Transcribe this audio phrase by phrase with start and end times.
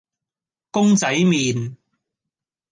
[0.71, 1.75] 公仔麪